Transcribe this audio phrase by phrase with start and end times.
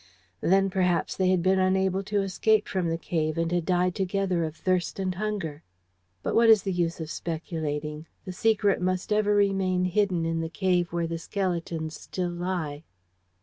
[0.41, 4.43] Then, perhaps, they had been unable to escape from the cave, and had died together
[4.45, 5.61] of thirst and hunger.
[6.23, 8.07] But what is the use of speculating?
[8.25, 12.83] The secret must ever remain hidden in the cave where the skeletons still lie."